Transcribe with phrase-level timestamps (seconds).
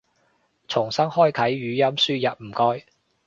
[0.67, 2.87] 重新開啟語音輸入唔該